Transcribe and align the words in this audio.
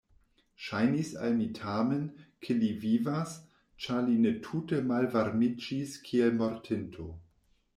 Ŝajnis 0.67 1.09
al 1.25 1.35
mi 1.41 1.49
tamen, 1.57 2.07
ke 2.47 2.57
li 2.63 2.71
vivas, 2.85 3.35
ĉar 3.85 4.01
li 4.09 4.17
ne 4.25 4.33
tute 4.49 4.81
malvarmiĝis 4.93 5.97
kiel 6.09 6.35
mortinto. 6.41 7.11